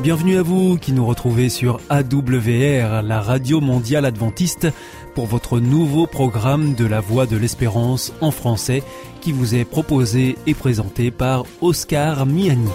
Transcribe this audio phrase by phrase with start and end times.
[0.00, 4.68] Bienvenue à vous qui nous retrouvez sur AWR, la radio mondiale adventiste,
[5.16, 8.84] pour votre nouveau programme de la Voix de l'Espérance en français
[9.20, 12.70] qui vous est proposé et présenté par Oscar Miani.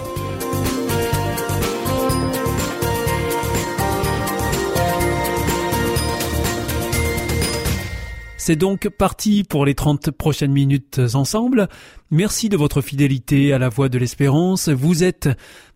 [8.36, 11.68] C'est donc parti pour les 30 prochaines minutes ensemble.
[12.10, 14.68] Merci de votre fidélité à la voix de l'espérance.
[14.68, 15.30] Vous êtes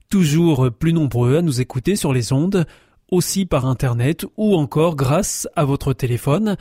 [0.08, 2.66] toujours plus nombreux à nous écouter sur les ondes
[3.10, 6.56] aussi par Internet ou encore grâce à votre téléphone.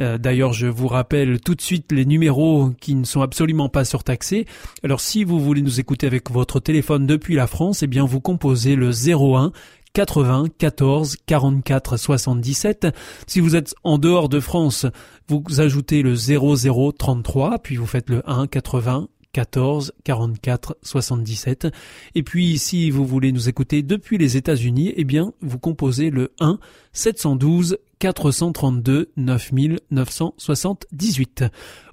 [0.00, 3.84] Euh, d'ailleurs, je vous rappelle tout de suite les numéros qui ne sont absolument pas
[3.84, 4.46] surtaxés.
[4.82, 8.20] Alors si vous voulez nous écouter avec votre téléphone depuis la France, eh bien vous
[8.20, 9.52] composez le 01
[9.92, 12.88] 80 14 44 77.
[13.26, 14.86] Si vous êtes en dehors de France,
[15.28, 21.68] vous ajoutez le 00 33, puis vous faites le 1 80 14 44 77.
[22.14, 26.32] Et puis si vous voulez nous écouter depuis les États-Unis, eh bien vous composez le
[26.40, 26.58] 1
[26.92, 31.44] 712 432 9978.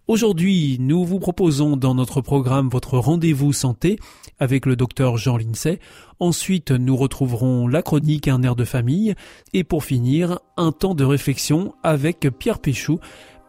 [0.10, 4.00] Aujourd'hui, nous vous proposons dans notre programme votre rendez-vous santé
[4.40, 5.78] avec le docteur Jean Lincey.
[6.20, 9.14] Ensuite, nous retrouverons la chronique Un air de famille.
[9.54, 13.00] Et pour finir, un temps de réflexion avec Pierre Péchou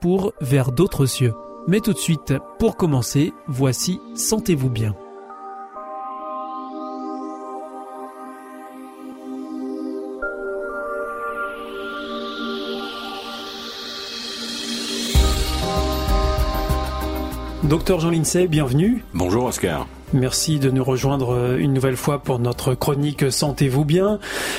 [0.02, 1.32] pour Vers d'autres cieux.
[1.68, 4.94] Mais tout de suite, pour commencer, voici Sentez-vous bien.
[17.62, 19.04] Docteur Jean Lincey, bienvenue.
[19.14, 19.86] Bonjour Oscar.
[20.12, 24.18] Merci de nous rejoindre euh, une nouvelle fois pour notre chronique Sentez-vous bien.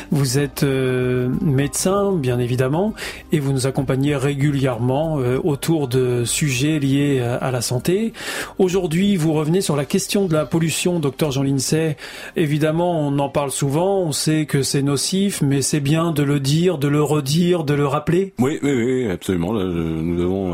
[0.09, 2.93] Vous êtes euh, médecin, bien évidemment,
[3.33, 8.13] et vous nous accompagnez régulièrement euh, autour de sujets liés à, la santé.
[8.59, 11.97] Aujourd'hui, vous revenez sur la question de la pollution, docteur Jean Lincey.
[12.37, 16.39] Évidemment, on en parle souvent, on sait que c'est nocif, mais c'est bien de le
[16.39, 18.33] dire, de le redire, de le rappeler.
[18.39, 19.51] Oui, oui, oui, absolument.
[19.51, 20.53] Nous avons,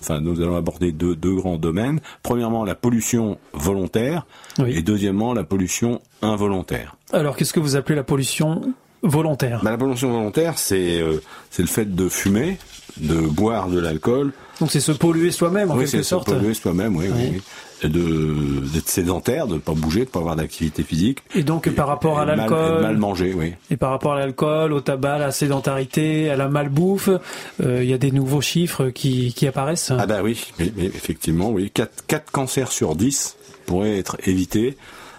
[0.00, 2.00] enfin, nous allons aborder deux, deux grands domaines.
[2.22, 4.24] Premièrement, la pollution volontaire
[4.66, 6.96] et deuxièmement, la pollution involontaire.
[7.12, 8.62] Alors, qu'est-ce que vous appelez la pollution
[9.02, 9.60] volontaire?
[9.62, 12.58] Bah, La pollution volontaire, c'est euh, c'est le fait de fumer,
[12.96, 14.32] de boire de l'alcool.
[14.60, 16.28] Donc c'est se polluer soi-même en quelque sorte.
[16.28, 17.40] Oui, se polluer soi-même, oui, oui.
[17.84, 21.22] D'être sédentaire, de ne pas bouger, de ne pas avoir d'activité physique.
[21.34, 23.54] Et donc par rapport à l'alcool, mal, manger, oui.
[23.70, 27.10] Et par rapport à l'alcool, au tabac, à la sédentarité, à la malbouffe,
[27.62, 29.92] euh, il y a des nouveaux chiffres qui, qui apparaissent.
[29.96, 31.70] Ah bah oui, mais, effectivement, oui.
[31.72, 34.76] 4, 4 cancers sur 10 pourrait être évité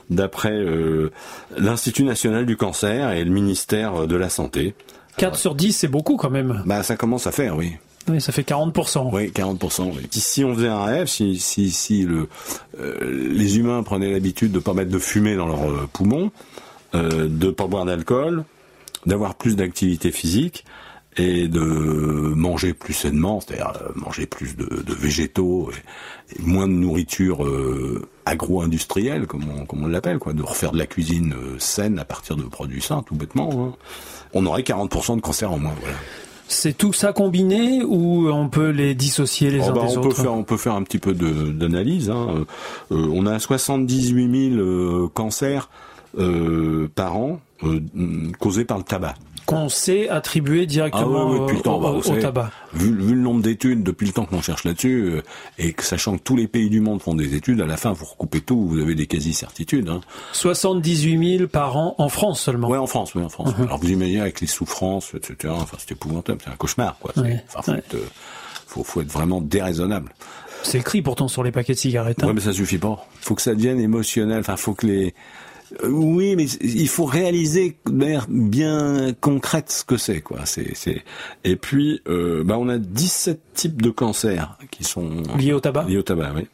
[0.09, 1.11] d'après euh,
[1.57, 4.73] l'Institut national du cancer et le ministère de la Santé.
[5.17, 6.63] 4 sur 10, c'est beaucoup quand même.
[6.65, 7.73] Bah ça commence à faire, oui.
[8.09, 9.09] Oui, ça fait 40%.
[9.13, 9.93] Oui, 40%.
[10.11, 12.27] Si, on faisait un rêve, si, si, si le,
[12.79, 16.31] euh, les humains prenaient l'habitude de ne pas mettre de fumée dans leurs euh, poumons,
[16.93, 18.43] de ne pas boire d'alcool,
[19.05, 20.65] d'avoir plus d'activité physique,
[21.17, 27.43] et de manger plus sainement, c'est-à-dire euh, manger plus de, végétaux et, moins de nourriture
[27.43, 31.99] euh, agro-industrielle, comme on, comme on l'appelle, quoi, de refaire de la cuisine euh, saine
[31.99, 33.75] à partir de produits sains, tout bêtement, hein.
[34.33, 35.75] on aurait 40% de cancer en moins.
[36.51, 39.99] C'est tout ça combiné ou on peut les dissocier les oh, uns bah, des on
[39.99, 42.09] autres peut faire, On peut faire un petit peu d'analyse.
[42.09, 42.45] Hein.
[42.89, 45.69] on a 78 000 cancers
[46.95, 47.39] par an
[48.39, 49.13] causés par le tabac
[49.49, 52.51] qu'on sait attribuer directement ah au, bah, tabac.
[52.73, 55.23] Vu, le nombre d'études depuis le temps qu'on cherche là-dessus, euh,
[55.57, 57.91] et que sachant que tous les pays du monde font des études, à la fin
[57.91, 59.89] vous recoupez tout, vous avez des quasi-certitudes.
[59.89, 60.01] Hein.
[60.33, 62.69] 78 000 par an en France seulement.
[62.69, 63.49] Oui, en France, oui, en France.
[63.53, 63.63] Uh-huh.
[63.63, 65.51] Alors vous imaginez avec les souffrances, etc.
[65.57, 67.11] Enfin, c'est épouvantable, c'est un cauchemar, quoi.
[67.55, 67.97] Enfin, euh,
[68.67, 70.13] faut, être, vraiment déraisonnable.
[70.61, 72.21] C'est le cri pourtant sur les paquets de cigarettes.
[72.23, 72.27] Hein.
[72.27, 73.03] Ouais, mais ça suffit pas.
[73.21, 74.41] Faut que ça devienne émotionnel.
[74.41, 75.15] Enfin, faut que les
[75.83, 80.45] oui, mais il faut réaliser de manière bien concrète ce que c'est, quoi.
[80.45, 81.03] C'est, c'est.
[81.43, 85.85] Et puis, euh, bah, on a 17 types de cancers qui sont liés au tabac.
[85.87, 86.47] Liés au tabac, oui.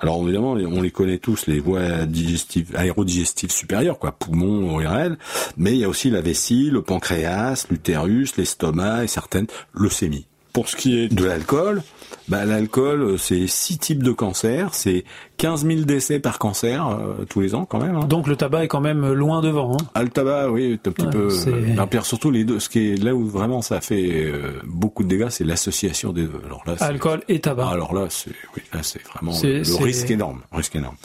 [0.00, 5.18] Alors évidemment, on les connaît tous, les voies digestives, aérodigestives supérieures, quoi, poumons, ORL,
[5.58, 10.26] mais il y a aussi la vessie, le pancréas, l'utérus, l'estomac et certaines leucémies.
[10.52, 11.82] Pour ce qui est de l'alcool,
[12.30, 15.04] bah, l'alcool, euh, c'est six types de cancers, c'est
[15.38, 17.96] 15 000 décès par cancer euh, tous les ans quand même.
[17.96, 18.06] Hein.
[18.06, 19.74] Donc le tabac est quand même loin devant.
[19.74, 19.84] Hein.
[19.94, 21.28] Ah, le tabac, oui, un petit peu.
[21.48, 22.60] Euh, pire surtout les deux.
[22.60, 24.32] Ce qui est là où vraiment ça fait
[24.64, 26.40] beaucoup de dégâts, c'est l'association des deux.
[26.46, 27.68] Alors là, alcool et tabac.
[27.68, 30.96] Alors là, c'est oui, là c'est vraiment le risque énorme, risque énorme.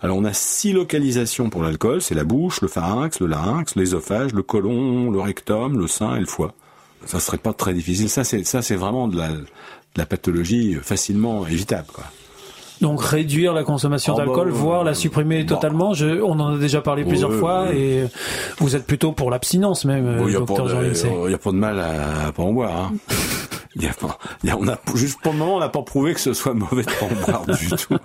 [0.00, 4.32] Alors on a six localisations pour l'alcool, c'est la bouche, le pharynx, le larynx, l'ésophage,
[4.32, 6.54] le côlon, le rectum, le sein et le foie
[7.06, 8.08] ça serait pas très difficile.
[8.08, 9.44] Ça, c'est ça, c'est vraiment de la, de
[9.96, 12.04] la pathologie facilement évitable, quoi.
[12.80, 15.54] Donc réduire la consommation Ah bah, d'alcool, euh, voire la supprimer bah.
[15.54, 15.94] totalement.
[15.94, 18.06] Je, on en a déjà parlé plusieurs fois et
[18.58, 21.08] vous êtes plutôt pour l'abstinence même, euh, Il n'y a, pas docteur Jean de- Lindsay.
[21.30, 22.76] y a pas de mal à, à pas en boire.
[22.76, 22.92] Hein.
[23.76, 26.12] Y a pas, y a- on a, juste pour le moment, on n'a pas prouvé
[26.14, 27.96] que ce soit mauvais de pas boire du tout.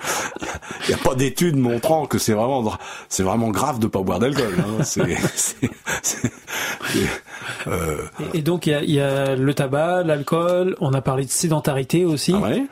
[0.84, 2.74] Il n'y a pas d'études montrant que c'est vraiment,
[3.10, 4.54] c'est vraiment grave de pas boire d'alcool.
[4.60, 4.84] Hein.
[4.84, 5.69] C'est, c'est-
[6.02, 6.31] c'est-
[6.92, 7.22] c'est-
[7.68, 7.98] euh,
[8.34, 10.75] Et, et donc il y a, il y a le tabac, l'alcool.
[10.80, 12.34] On a parlé de sédentarité aussi.
[12.36, 12.64] ah ouais?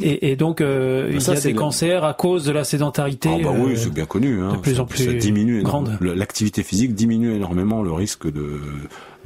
[0.00, 3.30] Et, et donc euh, il ça, y a des cancers à cause de la sédentarité.
[3.32, 4.40] Ah bah euh, oui, c'est bien connu.
[4.42, 4.52] Hein.
[4.52, 5.96] de plus en plus ça diminue grande.
[6.00, 8.60] L'activité physique diminue énormément le risque de,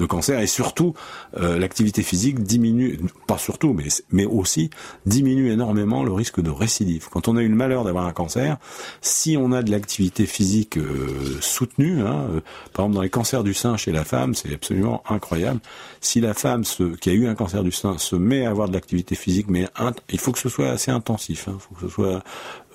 [0.02, 0.94] de cancer et surtout
[1.38, 4.70] euh, l'activité physique diminue, pas surtout, mais mais aussi
[5.06, 7.08] diminue énormément le risque de récidive.
[7.10, 8.58] Quand on a eu le malheur d'avoir un cancer,
[9.00, 12.40] si on a de l'activité physique euh, soutenue, hein, euh,
[12.72, 15.60] par exemple dans les cancers du sein chez la femme, c'est absolument incroyable.
[16.00, 18.68] Si la femme se, qui a eu un cancer du sein se met à avoir
[18.68, 19.68] de l'activité physique, mais
[20.10, 21.44] il faut que ce soit assez intensif.
[21.46, 22.24] Il faut que ce soit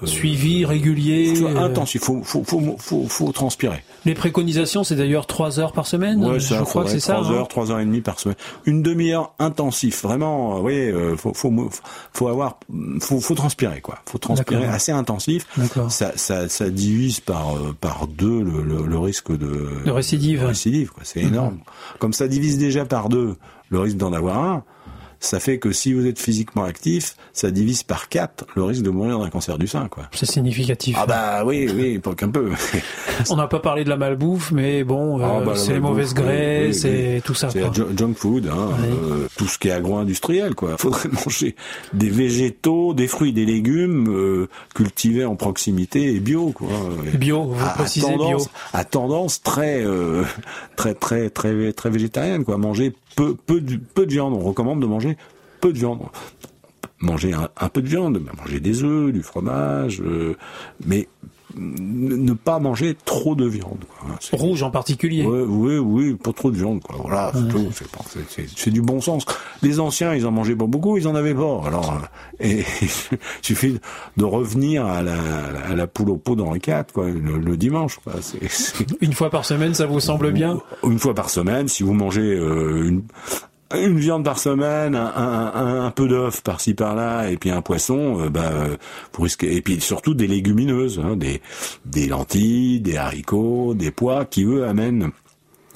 [0.05, 1.27] suivi régulier.
[1.27, 3.83] faut que ce soit euh, intensif, faut, faut, faut, faut, faut transpirer.
[4.05, 6.23] Les préconisations, c'est d'ailleurs trois heures par semaine.
[6.23, 7.15] Ouais, je crois que c'est ça.
[7.15, 7.33] Trois hein.
[7.33, 8.37] heures, trois heures et demie par semaine.
[8.65, 10.63] Une demi-heure intensif, vraiment.
[10.91, 11.33] euh, euh, faut,
[12.13, 12.59] faut, avoir,
[13.01, 13.99] faut, faut transpirer quoi.
[14.05, 15.45] Faut transpirer assez intensif.
[15.89, 20.41] Ça, ça, ça divise par euh, par deux le, le, le risque de, De récidive.
[20.41, 21.03] de récidive, quoi.
[21.05, 21.59] C'est énorme.
[21.99, 23.35] Comme ça divise déjà par deux
[23.69, 24.63] le risque d'en avoir un.
[25.19, 28.89] Ça fait que si vous êtes physiquement actif, ça divise par quatre le risque de
[28.91, 30.03] mourir d'un cancer du sein, quoi.
[30.13, 30.95] C'est significatif.
[30.99, 32.51] Ah bah oui, oui, pas qu'un peu.
[33.29, 35.79] On n'a pas parlé de la malbouffe, mais bon, Ah euh, bah, la c'est les
[35.79, 37.21] mauvaises graisses, oui, c'est oui.
[37.23, 37.49] tout ça.
[37.49, 37.63] C'est
[37.97, 38.85] junk food, hein, Oui.
[39.11, 40.77] euh, tout ce qui est agro-industriel, quoi.
[40.79, 41.55] Faudrait manger
[41.93, 46.67] des végétaux, des fruits, des légumes euh, cultivés en proximité et bio, quoi.
[47.15, 48.51] Bio, vous À- à précisez tendance, bio.
[48.73, 50.23] à tendance très, euh,
[50.75, 52.57] très, très, très, très végétarienne, quoi.
[52.57, 54.33] Manger peu, de, viande.
[54.33, 55.17] On recommande de manger
[55.59, 56.01] peu de viande.
[56.99, 60.35] Manger un, peu de viande, manger des œufs, du fromage, euh,
[60.85, 61.07] mais
[61.59, 63.83] ne pas manger trop de viande.
[63.99, 64.09] Quoi.
[64.19, 65.25] C'est- Rouge en particulier.
[65.25, 66.95] Ouais, oui, oui, pas trop de viande, quoi.
[67.01, 67.67] Voilà, c'est tout.
[68.55, 69.25] C'est du bon sens.
[69.61, 71.61] Les anciens, ils en mangeaient pas beaucoup, ils en avaient pas.
[71.65, 73.79] Alors, euh, et il suffit
[74.17, 75.15] de revenir à la,
[75.69, 78.13] à la poule au pot les quatre, quoi, le, le dimanche, quoi.
[79.01, 80.59] Une fois par semaine, ça vous semble bien?
[80.83, 83.03] Une fois par semaine, si vous mangez euh, une
[83.75, 88.29] une viande par semaine, un, un, peu d'œuf par-ci par-là, et puis un poisson, euh,
[88.29, 88.77] bah, euh,
[89.13, 91.41] vous risquez, et puis surtout des légumineuses, hein, des,
[91.85, 95.11] des lentilles, des haricots, des pois, qui eux amènent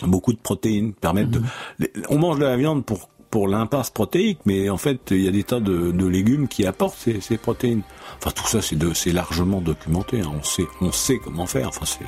[0.03, 1.41] beaucoup de protéines, permettent de,
[1.79, 5.27] les- on mange de la viande pour pour l'impasse protéique, mais en fait, il y
[5.29, 7.81] a des tas de, de légumes qui apportent ces, ces protéines.
[8.17, 10.19] Enfin, tout ça, c'est largement documenté.
[10.19, 10.33] hein.
[10.37, 11.69] On sait, on sait comment faire.
[11.69, 12.03] Enfin, c'est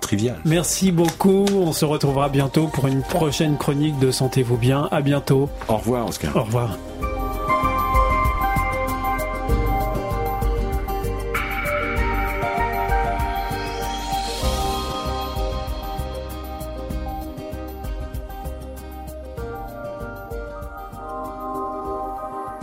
[0.00, 0.36] trivial.
[0.44, 1.46] Merci beaucoup.
[1.54, 4.88] On se retrouvera bientôt pour une prochaine chronique de Sentez-vous bien.
[4.90, 5.48] À bientôt.
[5.68, 6.36] Au revoir, Oscar.
[6.36, 6.76] Au revoir.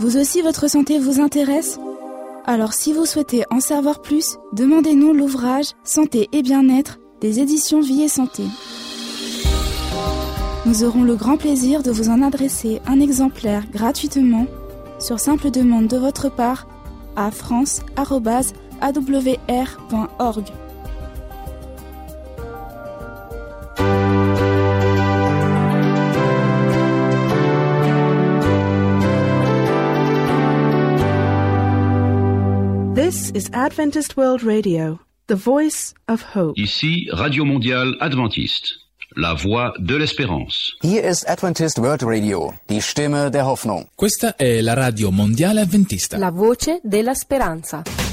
[0.00, 1.78] Vous aussi, votre santé vous intéresse?
[2.44, 8.02] Alors si vous souhaitez en savoir plus, demandez-nous l'ouvrage Santé et bien-être des éditions Vie
[8.02, 8.42] et Santé.
[10.66, 14.46] Nous aurons le grand plaisir de vous en adresser un exemplaire gratuitement
[14.98, 16.68] sur simple demande de votre part
[17.16, 18.04] à france.awr.org.
[32.94, 36.60] This is Adventist World Radio, the voice of hope.
[36.60, 38.80] Ici Radio Mondiale Adventiste,
[39.16, 40.76] la voix de l'espérance.
[40.82, 43.88] Hier ist Adventist World Radio, die Stimme der Hoffnung.
[43.94, 46.18] Questa è la radio mondiale avventista.
[46.18, 48.03] La voce della speranza.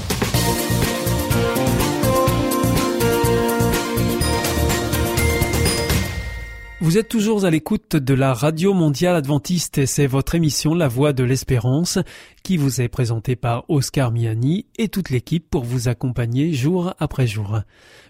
[6.84, 10.88] Vous êtes toujours à l'écoute de la Radio Mondiale Adventiste et c'est votre émission La
[10.88, 12.00] Voix de l'Espérance
[12.42, 17.28] qui vous est présentée par Oscar Miani et toute l'équipe pour vous accompagner jour après
[17.28, 17.60] jour.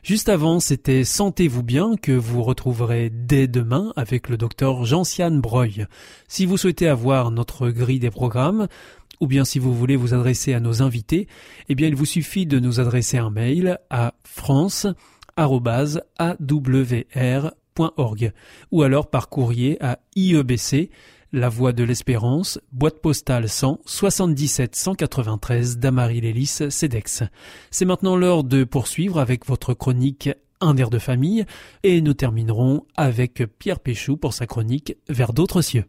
[0.03, 5.85] Juste avant, c'était Sentez-vous bien que vous retrouverez dès demain avec le docteur Jean-Sian Breuil.
[6.29, 8.69] Si vous souhaitez avoir notre grille des programmes,
[9.19, 11.27] ou bien si vous voulez vous adresser à nos invités,
[11.67, 14.13] eh bien il vous suffit de nous adresser un mail à
[18.71, 20.89] ou alors par courrier à IEBC,
[21.31, 27.23] La Voie de l'Espérance, boîte postale 100 77 193 Damary-Lélis, CEDEX.
[27.69, 31.45] C'est maintenant l'heure de poursuivre avec votre chronique Un air de famille
[31.83, 35.85] et nous terminerons avec Pierre Péchou pour sa chronique Vers d'autres cieux.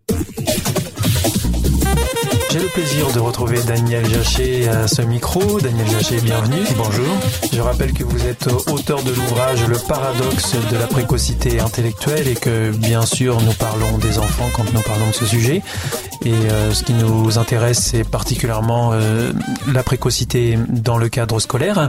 [2.52, 5.58] J'ai le plaisir de retrouver Daniel Jachet à ce micro.
[5.58, 6.60] Daniel Jachet, bienvenue.
[6.76, 7.06] Bonjour.
[7.50, 12.34] Je rappelle que vous êtes auteur de l'ouvrage Le paradoxe de la précocité intellectuelle et
[12.34, 15.62] que bien sûr nous parlons des enfants quand nous parlons de ce sujet.
[16.26, 19.32] Et euh, ce qui nous intéresse, c'est particulièrement euh,
[19.72, 21.88] la précocité dans le cadre scolaire.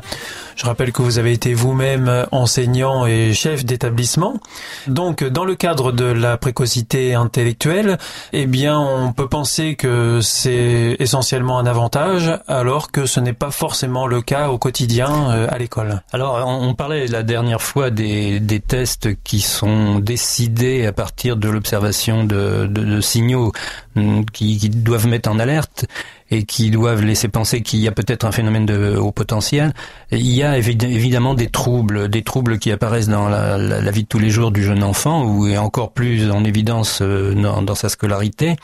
[0.55, 4.39] Je rappelle que vous avez été vous-même enseignant et chef d'établissement.
[4.87, 7.97] Donc, dans le cadre de la précocité intellectuelle,
[8.33, 10.52] eh bien, on peut penser que c'est
[10.99, 15.57] essentiellement un avantage, alors que ce n'est pas forcément le cas au quotidien euh, à
[15.57, 16.01] l'école.
[16.11, 21.49] Alors, on parlait la dernière fois des, des tests qui sont décidés à partir de
[21.49, 23.51] l'observation de, de, signaux
[23.95, 25.85] mm, qui, doivent mettre en alerte
[26.31, 29.73] et qui doivent laisser penser qu'il y a peut-être un phénomène de haut potentiel.
[30.11, 34.19] il y a évidemment des troubles, des troubles qui apparaissent dans la, vie de tous
[34.19, 38.55] les jours du jeune enfant, ou encore plus en évidence euh, dans sa scolarité,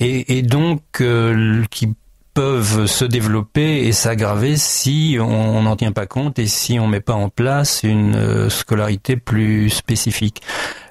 [0.00, 1.94] et, et donc euh, qui
[2.36, 7.00] peuvent se développer et s'aggraver si on n'en tient pas compte et si on met
[7.00, 10.42] pas en place une euh, scolarité plus spécifique.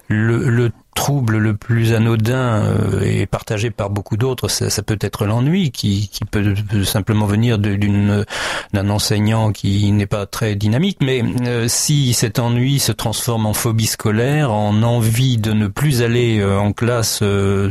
[0.08, 4.98] Le, le trouble le plus anodin euh, et partagé par beaucoup d'autres, ça, ça, peut
[5.00, 10.98] être l'ennui qui, qui peut, simplement venir d'un enseignant qui n'est pas très dynamique.
[11.00, 16.02] Mais euh, si cet ennui se transforme en phobie scolaire, en envie de ne plus
[16.02, 17.70] aller euh, en classe euh,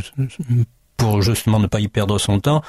[0.96, 2.62] pour justement ne pas y perdre son temps,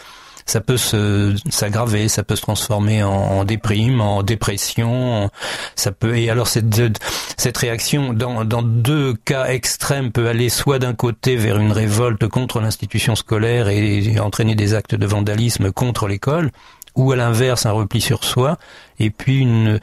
[0.47, 5.29] ça peut s'aggraver, ça peut se transformer en, en, déprime, en dépression,
[5.75, 6.65] ça peut et alors cette
[7.35, 12.27] cette réaction dans, dans deux cas extrêmes peut aller soit d'un côté vers une révolte
[12.27, 16.51] contre l'institution scolaire et, et entraîner des actes de vandalisme contre l'école,
[16.95, 18.57] ou à l'inverse un repli sur soi,
[18.99, 19.79] et puis une,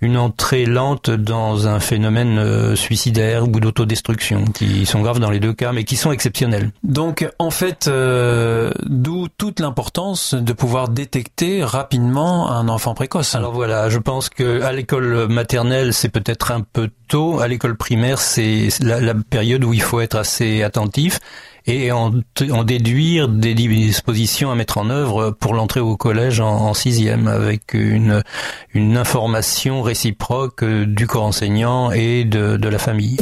[0.00, 5.40] une entrée lente dans un phénomène euh, suicidaire ou d'autodestruction, qui sont graves dans les
[5.40, 6.70] deux cas, mais qui sont exceptionnels.
[6.82, 13.34] Donc en fait, euh, d'où toute l'importance de pouvoir détecter rapidement un enfant précoce.
[13.34, 17.76] Alors voilà, je pense que à l'école maternelle, c'est peut-être un peu tôt, à l'école
[17.76, 21.18] primaire, c'est la, la période où il faut être assez attentif
[21.68, 22.12] et en,
[22.50, 27.28] en, déduire des dispositions à mettre en œuvre pour l'entrée au collège en, en, sixième
[27.28, 28.22] avec une,
[28.72, 33.16] une information réciproque du corps enseignant et de, de la famille.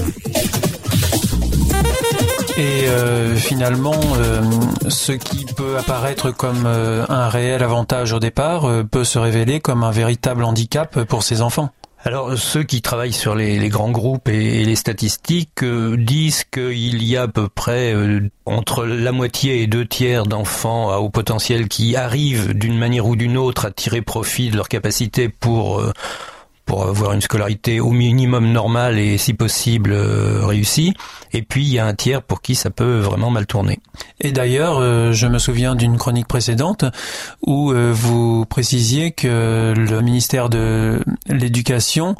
[2.58, 4.40] Et euh, finalement, euh,
[4.88, 9.60] ce qui peut apparaître comme euh, un réel avantage au départ euh, peut se révéler
[9.60, 11.70] comme un véritable handicap pour ces enfants.
[12.06, 17.16] Alors ceux qui travaillent sur les, grands groupes et, les statistiques euh, disent qu'il y
[17.16, 21.66] a à peu près euh, entre la moitié et deux tiers d'enfants à haut potentiel
[21.66, 25.92] qui arrivent d'une manière ou d'une autre à tirer profit de leur capacité pour euh,
[26.66, 30.92] pour avoir une scolarité au minimum normale et si possible euh, réussie.
[31.32, 33.78] Et puis il y a un tiers pour qui ça peut vraiment mal tourner.
[34.20, 36.84] Et d'ailleurs, euh, je me souviens d'une chronique précédente
[37.46, 42.16] où euh, vous précisiez que le ministère de l'Éducation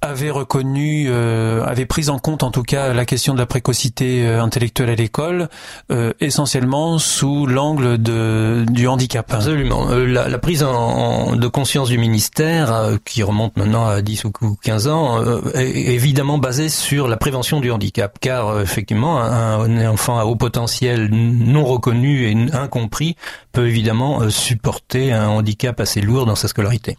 [0.00, 4.26] avait reconnu, euh, avait pris en compte en tout cas la question de la précocité
[4.26, 5.48] euh, intellectuelle à l'école,
[5.90, 9.32] euh, essentiellement sous l'angle de du handicap.
[9.32, 9.90] Absolument.
[9.90, 14.00] Euh, la, la, prise en, en, de conscience du ministère, euh, qui remonte maintenant à
[14.00, 19.20] 10 ou 15 ans, euh, est évidemment basée sur la prévention du handicap, car effectivement,
[19.20, 23.16] un, un, enfant à haut potentiel non reconnu et incompris
[23.52, 26.96] peut évidemment supporter un handicap assez lourd dans sa scolarité.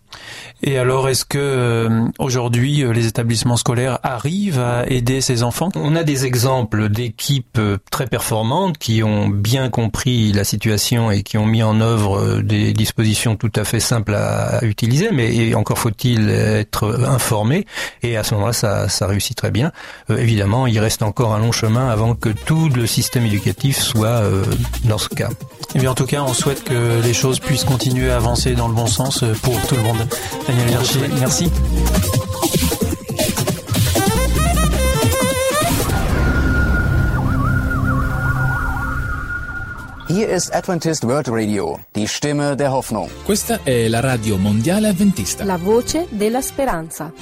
[0.61, 1.87] Et alors, est-ce que
[2.17, 5.69] aujourd'hui les établissements scolaires arrivent à aider ces enfants?
[5.75, 7.59] On a des exemples d'équipes
[7.91, 12.73] très performantes qui ont bien compris la situation et qui ont mis en œuvre des
[12.73, 17.65] dispositions tout à fait simples à, utiliser, mais encore faut-il être informé.
[18.03, 19.71] Et à ce moment-là, ça, ça réussit très bien.
[20.09, 24.07] Euh, évidemment, il reste encore un long chemin avant que tout le système éducatif soit
[24.07, 24.43] euh,
[24.85, 25.29] dans ce cas.
[25.29, 28.53] Et eh bien, en tout cas, on souhaite que les choses puissent continuer à avancer
[28.53, 30.07] dans le bon sens pour tout le monde.
[30.47, 31.49] Daniel Hergé, merci.
[40.11, 43.11] Hier ist Adventist World Radio, die Stimme der Hoffnung.
[43.25, 45.43] Questa è la radio mondiale adventista.
[45.43, 47.13] La voce della speranza.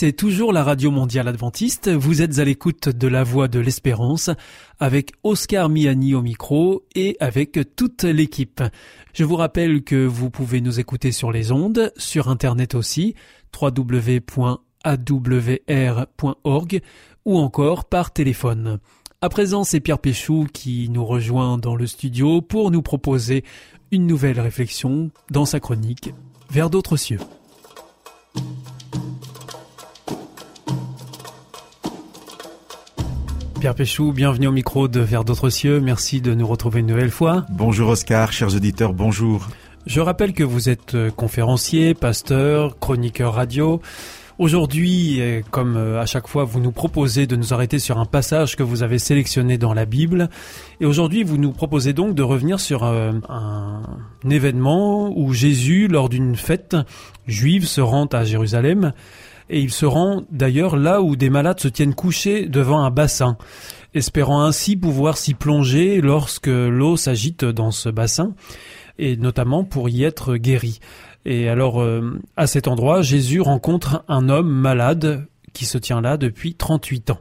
[0.00, 1.88] C'est toujours la Radio Mondiale Adventiste.
[1.88, 4.30] Vous êtes à l'écoute de la Voix de l'Espérance
[4.78, 8.62] avec Oscar Miani au micro et avec toute l'équipe.
[9.12, 13.16] Je vous rappelle que vous pouvez nous écouter sur les ondes, sur Internet aussi,
[13.60, 14.60] www.awr.org
[17.24, 18.78] ou encore par téléphone.
[19.20, 23.42] À présent, c'est Pierre Péchou qui nous rejoint dans le studio pour nous proposer
[23.90, 26.14] une nouvelle réflexion dans sa chronique
[26.50, 27.18] Vers d'autres cieux.
[33.60, 35.80] Pierre Péchou, bienvenue au micro de Vers d'autres cieux.
[35.80, 37.44] Merci de nous retrouver une nouvelle fois.
[37.50, 39.48] Bonjour Oscar, chers auditeurs, bonjour.
[39.84, 43.80] Je rappelle que vous êtes euh, conférencier, pasteur, chroniqueur radio.
[44.38, 48.04] Aujourd'hui, euh, comme euh, à chaque fois, vous nous proposez de nous arrêter sur un
[48.04, 50.30] passage que vous avez sélectionné dans la Bible.
[50.80, 53.82] Et aujourd'hui, vous nous proposez donc de revenir sur euh, un,
[54.30, 56.76] événement où Jésus, lors d'une fête
[57.26, 58.92] juive, se rend à Jérusalem.
[59.50, 63.36] Et il se rend d'ailleurs là où des malades se tiennent couchés devant un bassin,
[63.94, 68.34] espérant ainsi pouvoir s'y plonger lorsque l'eau s'agite dans ce bassin,
[68.98, 70.80] et notamment pour y être guéri.
[71.24, 76.16] Et alors, euh, à cet endroit, Jésus rencontre un homme malade qui se tient là
[76.16, 77.20] depuis 38 ans.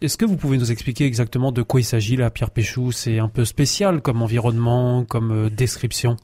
[0.00, 2.92] Est-ce que vous pouvez nous expliquer exactement de quoi il s'agit là, Pierre Péchou?
[2.92, 6.16] C'est un peu spécial comme environnement, comme euh, description.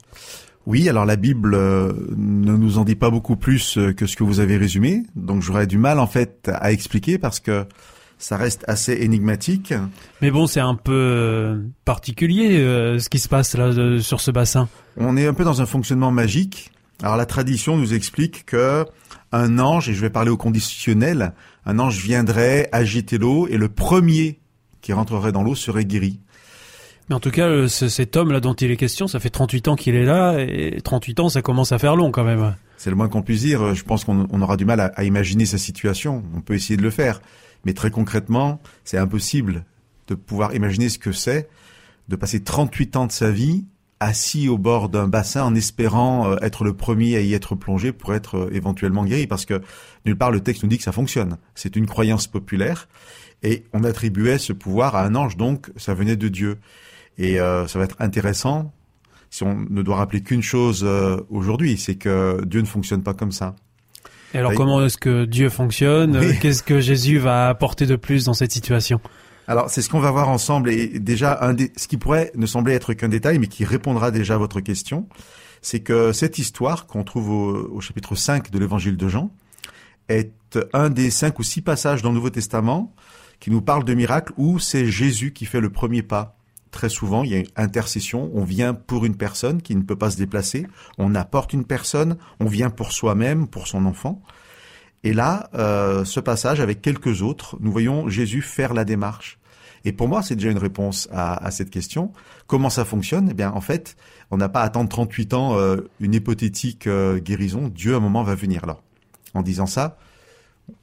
[0.65, 4.15] Oui, alors la Bible euh, ne nous en dit pas beaucoup plus euh, que ce
[4.15, 7.65] que vous avez résumé, donc j'aurais du mal en fait à expliquer parce que
[8.19, 9.73] ça reste assez énigmatique.
[10.21, 14.19] Mais bon, c'est un peu euh, particulier euh, ce qui se passe là euh, sur
[14.19, 14.67] ce bassin.
[14.97, 16.71] On est un peu dans un fonctionnement magique.
[17.01, 18.85] Alors la tradition nous explique que
[19.31, 21.33] un ange, et je vais parler au conditionnel,
[21.65, 24.39] un ange viendrait agiter l'eau et le premier
[24.81, 26.19] qui rentrerait dans l'eau serait guéri.
[27.09, 29.29] Mais en tout cas, euh, ce- cet homme là dont il est question, ça fait
[29.29, 32.55] 38 ans qu'il est là, et 38 ans, ça commence à faire long quand même.
[32.77, 33.73] C'est le moins qu'on puisse dire.
[33.75, 36.23] Je pense qu'on on aura du mal à, à imaginer sa situation.
[36.35, 37.21] On peut essayer de le faire.
[37.65, 39.65] Mais très concrètement, c'est impossible
[40.07, 41.49] de pouvoir imaginer ce que c'est
[42.07, 43.65] de passer 38 ans de sa vie
[43.99, 47.91] assis au bord d'un bassin en espérant euh, être le premier à y être plongé
[47.91, 49.27] pour être euh, éventuellement guéri.
[49.27, 49.61] Parce que
[50.05, 51.37] nulle part le texte nous dit que ça fonctionne.
[51.53, 52.87] C'est une croyance populaire.
[53.43, 56.57] Et on attribuait ce pouvoir à un ange, donc ça venait de Dieu.
[57.19, 58.73] Et euh, ça va être intéressant
[59.29, 63.13] si on ne doit rappeler qu'une chose euh, aujourd'hui, c'est que Dieu ne fonctionne pas
[63.13, 63.55] comme ça.
[64.33, 66.37] Et alors, comment est-ce que Dieu fonctionne Oui.
[66.41, 69.01] Qu'est-ce que Jésus va apporter de plus dans cette situation?
[69.47, 70.71] Alors, c'est ce qu'on va voir ensemble.
[70.71, 74.11] Et déjà, un des, ce qui pourrait ne sembler être qu'un détail, mais qui répondra
[74.11, 75.07] déjà à votre question,
[75.61, 79.31] c'est que cette histoire qu'on trouve au, au chapitre 5 de l'évangile de Jean
[80.07, 82.93] est un des cinq ou six passages dans le Nouveau Testament
[83.39, 86.38] qui nous parle de miracles où c'est Jésus qui fait le premier pas.
[86.71, 89.95] Très souvent, il y a une intercession, on vient pour une personne qui ne peut
[89.95, 90.67] pas se déplacer,
[90.99, 94.21] on apporte une personne, on vient pour soi-même, pour son enfant.
[95.03, 99.39] Et là, euh, ce passage, avec quelques autres, nous voyons Jésus faire la démarche.
[99.85, 102.11] Et pour moi, c'est déjà une réponse à, cette question.
[102.47, 103.29] Comment ça fonctionne?
[103.31, 103.95] Eh bien, en fait,
[104.29, 107.69] on n'a pas à attendre 38 ans euh, une hypothétique euh, guérison.
[107.69, 108.63] Dieu, à un moment, va venir.
[108.63, 108.83] Alors,
[109.33, 109.97] en disant ça,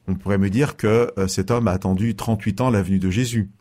[0.07, 3.51] on pourrait me dire que cet homme a attendu 38 ans la venue de Jésus.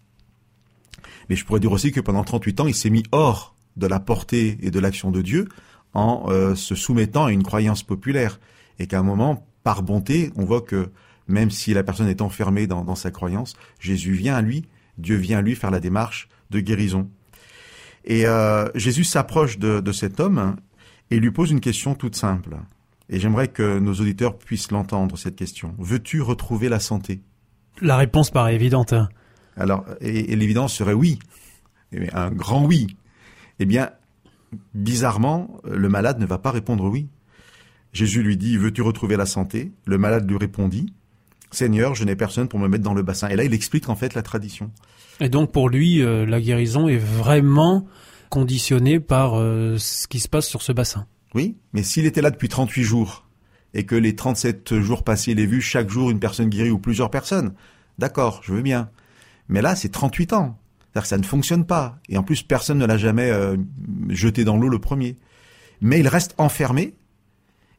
[1.28, 4.00] Mais je pourrais dire aussi que pendant 38 ans, il s'est mis hors de la
[4.00, 5.48] portée et de l'action de Dieu
[5.94, 8.38] en euh, se soumettant à une croyance populaire.
[8.78, 10.90] Et qu'à un moment, par bonté, on voit que
[11.28, 14.64] même si la personne est enfermée dans, dans sa croyance, Jésus vient à lui,
[14.98, 17.10] Dieu vient à lui faire la démarche de guérison.
[18.04, 20.56] Et euh, Jésus s'approche de, de cet homme
[21.10, 22.56] et lui pose une question toute simple.
[23.08, 25.74] Et j'aimerais que nos auditeurs puissent l'entendre, cette question.
[25.78, 27.20] Veux-tu retrouver la santé?
[27.80, 28.92] La réponse paraît évidente.
[28.92, 29.08] hein.
[29.56, 31.18] Alors, et, et l'évidence serait oui.
[31.92, 32.96] Et un grand oui.
[33.58, 33.90] Eh bien,
[34.74, 37.08] bizarrement, le malade ne va pas répondre oui.
[37.92, 39.72] Jésus lui dit, veux-tu retrouver la santé?
[39.86, 40.92] Le malade lui répondit,
[41.50, 43.28] Seigneur, je n'ai personne pour me mettre dans le bassin.
[43.28, 44.70] Et là, il explique en fait la tradition.
[45.20, 47.86] Et donc pour lui, euh, la guérison est vraiment
[48.28, 51.06] conditionnée par euh, ce qui se passe sur ce bassin.
[51.34, 53.26] Oui, mais s'il était là depuis 38 jours,
[53.72, 56.78] et que les 37 jours passés, il ait vu chaque jour une personne guérie ou
[56.78, 57.54] plusieurs personnes,
[57.98, 58.90] d'accord, je veux bien.
[59.48, 60.58] Mais là, c'est 38 ans.
[60.80, 61.98] C'est-à-dire que ça ne fonctionne pas.
[62.08, 63.56] Et en plus, personne ne l'a jamais euh,
[64.08, 65.18] jeté dans l'eau le premier.
[65.80, 66.94] Mais il reste enfermé.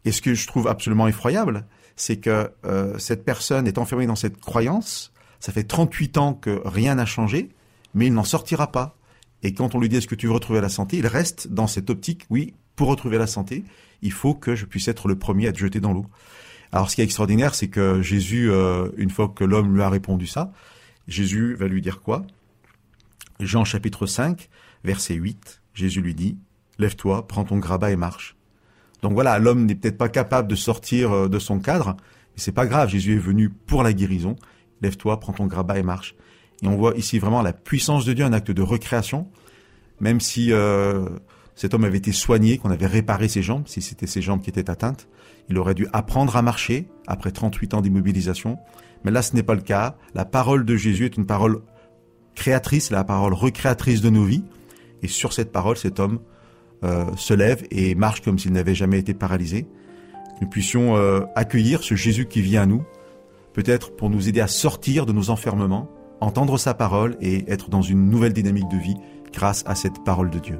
[0.06, 4.16] Et ce que je trouve absolument effroyable, c'est que euh, cette personne est enfermée dans
[4.16, 5.12] cette croyance.
[5.40, 7.50] Ça fait 38 ans que rien n'a changé,
[7.94, 8.98] mais il n'en sortira pas.
[9.44, 11.68] Et quand on lui dit est-ce que tu veux retrouver la santé, il reste dans
[11.68, 13.66] cette optique, oui, pour retrouver la santé,
[14.02, 16.06] il faut que je puisse être le premier à être jeté dans l'eau.
[16.72, 19.90] Alors ce qui est extraordinaire, c'est que Jésus, euh, une fois que l'homme lui a
[19.90, 20.52] répondu ça,
[21.08, 22.26] Jésus va lui dire quoi?
[23.40, 24.50] Jean chapitre 5,
[24.84, 26.38] verset 8, Jésus lui dit,
[26.80, 28.36] Lève-toi, prends ton grabat et marche.
[29.02, 32.52] Donc voilà, l'homme n'est peut-être pas capable de sortir euh, de son cadre, mais c'est
[32.52, 34.36] pas grave, Jésus est venu pour la guérison.
[34.82, 36.16] Lève-toi, prends ton grabat et marche.
[36.64, 39.28] Et on voit ici vraiment la puissance de Dieu, un acte de recréation,
[40.00, 41.08] même si euh,
[41.56, 44.50] cet homme avait été soigné, qu'on avait réparé ses jambes, si c'était ses jambes qui
[44.50, 45.08] étaient atteintes,
[45.50, 48.60] il aurait dû apprendre à marcher après 38 ans d'immobilisation.
[49.04, 49.96] Mais là, ce n'est pas le cas.
[50.14, 51.62] La parole de Jésus est une parole
[52.36, 54.44] créatrice, la parole recréatrice de nos vies.
[55.04, 56.20] Et sur cette parole, cet homme
[56.84, 59.68] euh, se lève et marche comme s'il n'avait jamais été paralysé.
[60.42, 62.84] Nous puissions euh, accueillir ce Jésus qui vient à nous,
[63.54, 65.90] peut-être pour nous aider à sortir de nos enfermements,
[66.22, 68.98] entendre sa parole et être dans une nouvelle dynamique de vie
[69.34, 70.60] grâce à cette parole de Dieu.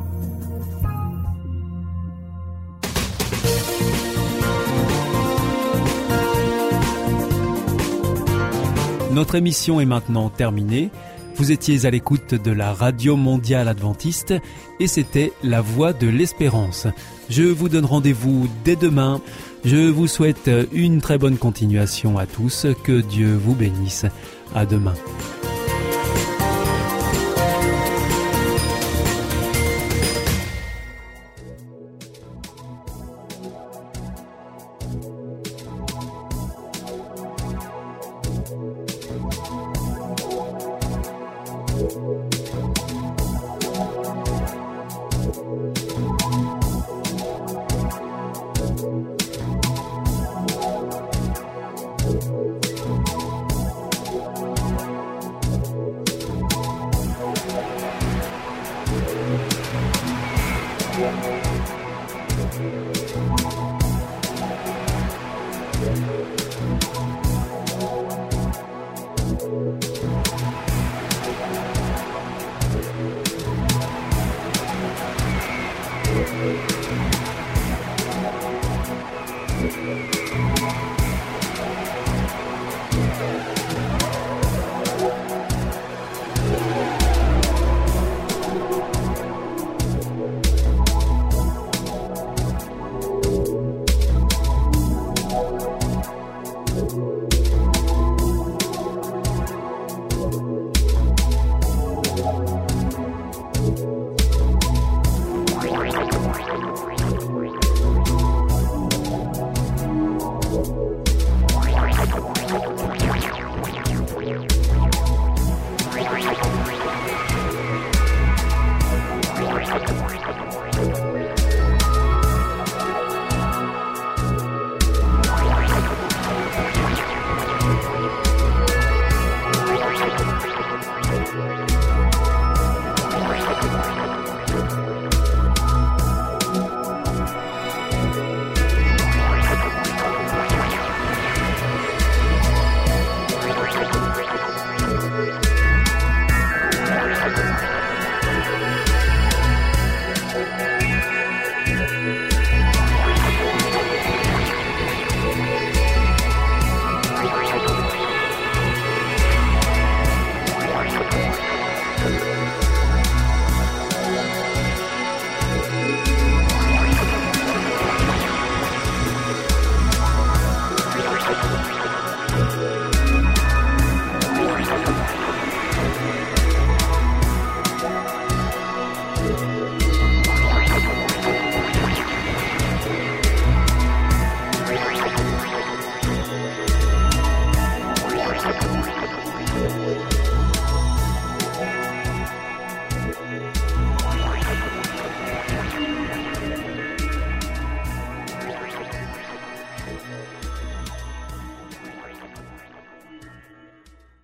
[9.11, 10.89] Notre émission est maintenant terminée.
[11.35, 14.33] Vous étiez à l'écoute de la Radio Mondiale Adventiste
[14.79, 16.87] et c'était La Voix de l'Espérance.
[17.29, 19.19] Je vous donne rendez-vous dès demain.
[19.65, 22.67] Je vous souhaite une très bonne continuation à tous.
[22.85, 24.05] Que Dieu vous bénisse.
[24.55, 24.93] À demain.